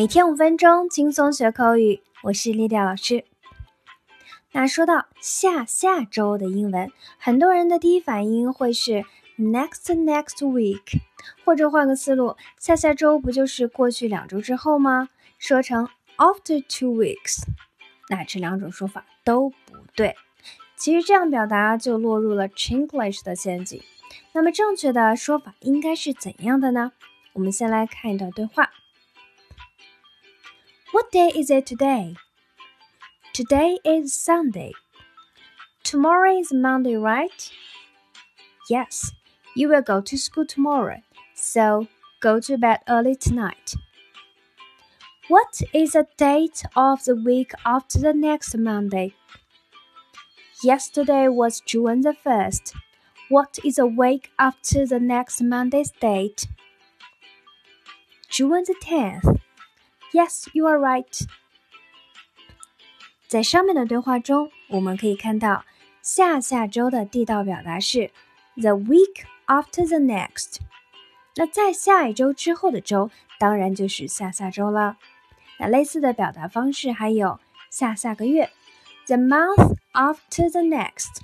[0.00, 2.00] 每天五分钟，轻松学口语。
[2.22, 3.26] 我是丽丽老师。
[4.50, 9.04] 那说到下下周的英文，很多人的第一反应会是
[9.36, 11.02] next next week，
[11.44, 15.10] 或者换个思路，下下周不就是过去两周之后吗？
[15.38, 15.86] 说成
[16.16, 17.42] after two weeks。
[18.08, 20.16] 那这两种说法都不对。
[20.76, 23.82] 其实这样表达就落入了 Chinglish 的陷阱。
[24.32, 26.92] 那么正确的说法应该是怎样的呢？
[27.34, 28.70] 我们先来看一段对话。
[30.92, 32.16] What day is it today?
[33.32, 34.72] Today is Sunday.
[35.84, 37.52] Tomorrow is Monday, right?
[38.68, 39.12] Yes,
[39.54, 41.00] you will go to school tomorrow,
[41.32, 41.86] so
[42.20, 43.74] go to bed early tonight.
[45.28, 49.14] What is the date of the week after the next Monday?
[50.64, 52.74] Yesterday was June the 1st.
[53.28, 56.48] What is a week after the next Monday's date?
[58.28, 59.39] June the 10th.
[60.12, 61.26] Yes, you are right.
[63.28, 65.64] 在上面的对话中，我们可以看到
[66.02, 68.10] 下下周的地道表达是
[68.56, 70.58] the week after the next。
[71.36, 74.96] 那在下一周之后的周，当然就是下下周了。
[75.58, 77.38] 那类似的表达方式还有
[77.70, 78.50] 下下个月
[79.06, 81.20] ，the month after the next。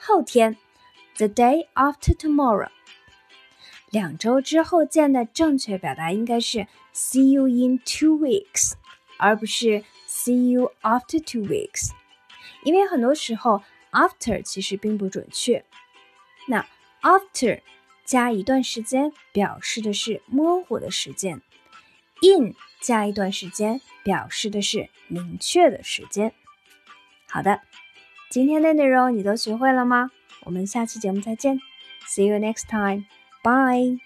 [0.00, 0.56] 后天
[1.18, 2.70] ，the day after tomorrow。
[3.90, 8.74] 两周之后见的正确表达应该是 see you in two weeks，
[9.18, 11.90] 而不是 see you after two weeks，
[12.64, 15.64] 因为很多时候 after 其实并不准确。
[16.46, 16.66] 那
[17.00, 17.60] after
[18.04, 21.40] 加一段时间表示的是模糊的时间
[22.22, 26.32] ，in 加一段时间表示的是明确的时间。
[27.26, 27.60] 好的，
[28.30, 30.10] 今天的内容你都学会了吗？
[30.44, 31.60] 我们下期节目再见
[32.06, 33.04] ，see you next time
[33.48, 33.96] Bye.